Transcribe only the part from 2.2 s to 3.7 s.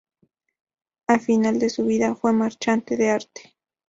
marchante de arte.